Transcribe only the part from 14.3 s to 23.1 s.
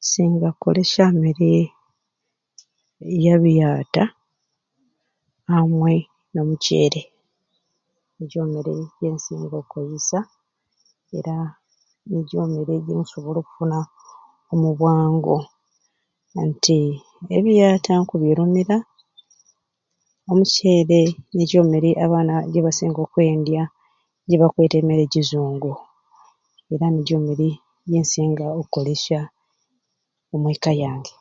omubwangu nti ebiaata nkubyerumira omuceere nigyo mmere abaana gibasinga